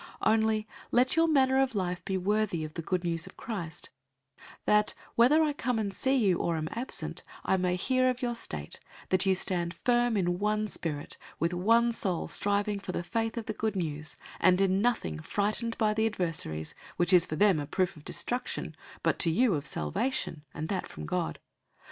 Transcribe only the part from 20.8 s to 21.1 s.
from